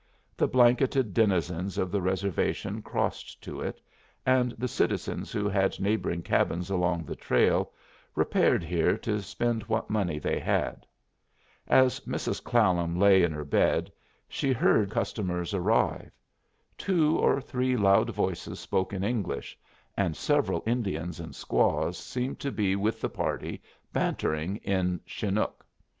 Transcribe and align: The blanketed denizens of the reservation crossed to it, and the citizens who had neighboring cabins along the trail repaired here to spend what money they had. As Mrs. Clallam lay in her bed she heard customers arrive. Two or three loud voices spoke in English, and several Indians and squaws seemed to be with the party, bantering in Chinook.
The 0.35 0.47
blanketed 0.47 1.13
denizens 1.13 1.77
of 1.77 1.91
the 1.91 2.01
reservation 2.01 2.81
crossed 2.81 3.39
to 3.43 3.61
it, 3.61 3.79
and 4.25 4.51
the 4.53 4.67
citizens 4.67 5.31
who 5.31 5.47
had 5.47 5.79
neighboring 5.79 6.23
cabins 6.23 6.71
along 6.71 7.03
the 7.03 7.15
trail 7.15 7.71
repaired 8.15 8.63
here 8.63 8.97
to 8.97 9.21
spend 9.21 9.61
what 9.69 9.91
money 9.91 10.17
they 10.17 10.39
had. 10.39 10.87
As 11.67 11.99
Mrs. 11.99 12.43
Clallam 12.43 12.95
lay 12.97 13.21
in 13.21 13.31
her 13.31 13.45
bed 13.45 13.91
she 14.27 14.51
heard 14.51 14.89
customers 14.89 15.53
arrive. 15.53 16.11
Two 16.79 17.19
or 17.19 17.39
three 17.39 17.77
loud 17.77 18.09
voices 18.09 18.59
spoke 18.59 18.93
in 18.93 19.03
English, 19.03 19.55
and 19.95 20.17
several 20.17 20.63
Indians 20.65 21.19
and 21.19 21.35
squaws 21.35 21.95
seemed 21.95 22.39
to 22.39 22.51
be 22.51 22.75
with 22.75 23.01
the 23.01 23.09
party, 23.09 23.61
bantering 23.93 24.55
in 24.63 24.99
Chinook. 25.05 25.63